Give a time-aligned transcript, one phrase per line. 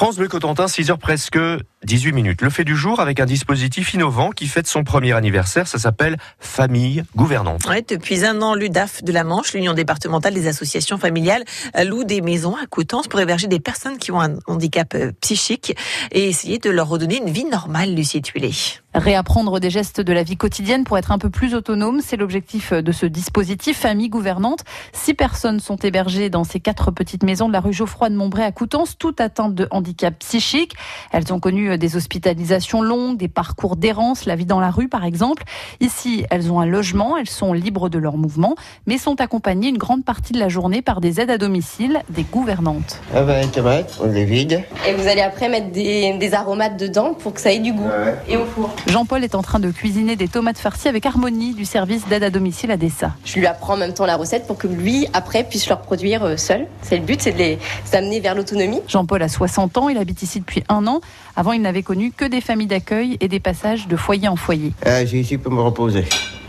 [0.00, 1.38] France Bleu Cotentin, 6h presque
[1.84, 2.40] 18 minutes.
[2.40, 5.68] Le fait du jour avec un dispositif innovant qui fête son premier anniversaire.
[5.68, 7.68] Ça s'appelle Famille Gouvernante.
[7.68, 11.44] Ouais, depuis un an, l'UDAF de la Manche, l'Union départementale des associations familiales,
[11.84, 15.76] loue des maisons à Coutances pour héberger des personnes qui ont un handicap euh, psychique
[16.12, 18.52] et essayer de leur redonner une vie normale, Lucie Tuilé.
[18.94, 22.72] Réapprendre des gestes de la vie quotidienne pour être un peu plus autonome, c'est l'objectif
[22.72, 24.64] de ce dispositif Famille Gouvernante.
[24.92, 28.44] Six personnes sont hébergées dans ces quatre petites maisons de la rue Geoffroy de Montbray
[28.44, 30.74] à Coutances, toutes atteintes de handicap psychique.
[31.12, 35.04] Elles ont connu des hospitalisations longues, des parcours d'errance, la vie dans la rue par
[35.04, 35.44] exemple.
[35.78, 39.78] Ici, elles ont un logement, elles sont libres de leur mouvement, mais sont accompagnées une
[39.78, 43.00] grande partie de la journée par des aides à domicile, des gouvernantes.
[43.14, 44.64] Ah bah, tomates, on les vide.
[44.88, 47.84] Et vous allez après mettre des, des aromates dedans pour que ça ait du goût.
[47.84, 48.16] Ouais.
[48.28, 48.68] Et au four.
[48.86, 52.30] Jean-Paul est en train de cuisiner des tomates farcies avec Harmonie du service d'aide à
[52.30, 53.12] domicile à Dessa.
[53.24, 56.24] Je lui apprends en même temps la recette pour que lui, après, puisse le reproduire
[56.24, 56.66] euh, seul.
[56.82, 57.58] C'est le but, c'est de les
[57.92, 58.80] amener vers l'autonomie.
[58.88, 61.00] Jean-Paul a 60 ans, il habite ici depuis un an.
[61.36, 64.72] Avant, il n'avait connu que des familles d'accueil et des passages de foyer en foyer.
[64.84, 66.04] Ah, j'ai ici pour me reposer.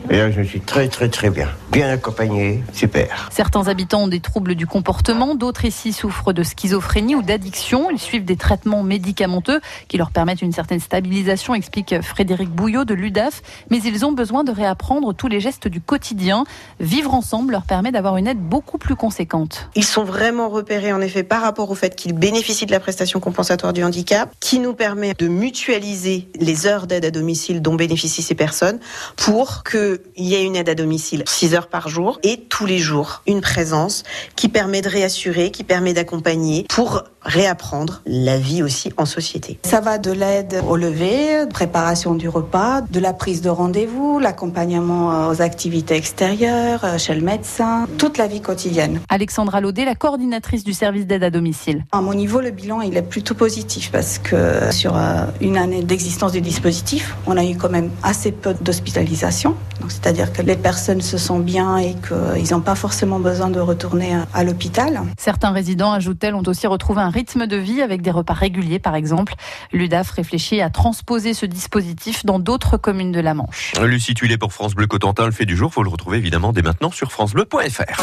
[0.09, 1.47] Et là, je suis très, très, très bien.
[1.71, 3.29] Bien accompagné, super.
[3.31, 7.89] Certains habitants ont des troubles du comportement, d'autres ici souffrent de schizophrénie ou d'addiction.
[7.89, 12.93] Ils suivent des traitements médicamenteux qui leur permettent une certaine stabilisation, explique Frédéric Bouillot de
[12.93, 13.41] l'UDAF.
[13.69, 16.43] Mais ils ont besoin de réapprendre tous les gestes du quotidien.
[16.79, 19.69] Vivre ensemble leur permet d'avoir une aide beaucoup plus conséquente.
[19.75, 23.19] Ils sont vraiment repérés en effet par rapport au fait qu'ils bénéficient de la prestation
[23.19, 28.23] compensatoire du handicap, qui nous permet de mutualiser les heures d'aide à domicile dont bénéficient
[28.23, 28.79] ces personnes
[29.15, 29.63] pour
[29.97, 33.21] qu'il y ait une aide à domicile 6 heures par jour et tous les jours
[33.27, 34.03] une présence
[34.35, 39.59] qui permet de réassurer, qui permet d'accompagner pour réapprendre la vie aussi en société.
[39.63, 45.29] Ça va de l'aide au lever, préparation du repas, de la prise de rendez-vous, l'accompagnement
[45.29, 48.99] aux activités extérieures, chez le médecin, toute la vie quotidienne.
[49.09, 51.85] Alexandra Laudet, la coordinatrice du service d'aide à domicile.
[51.91, 54.95] À mon niveau, le bilan il est plutôt positif parce que sur
[55.41, 59.55] une année d'existence du dispositif, on a eu quand même assez peu d'hospitalisation.
[59.89, 64.15] C'est-à-dire que les personnes se sentent bien et qu'ils n'ont pas forcément besoin de retourner
[64.33, 65.01] à l'hôpital.
[65.17, 68.95] Certains résidents, ajoute-t-elle, ont aussi retrouvé un rythme de vie avec des repas réguliers, par
[68.95, 69.35] exemple.
[69.71, 73.73] L'UDAF réfléchit à transposer ce dispositif dans d'autres communes de la Manche.
[73.83, 76.91] Lucie pour France Bleu Cotentin, le fait du jour, faut le retrouver évidemment dès maintenant
[76.91, 77.99] sur francebleu.fr.